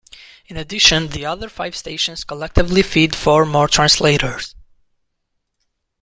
In 0.47 0.57
addition, 0.57 1.09
the 1.09 1.27
other 1.27 1.47
five 1.47 1.75
stations 1.75 2.23
collectively 2.23 2.81
feed 2.81 3.13
four 3.15 3.45
more 3.45 3.67
translators. 3.67 4.55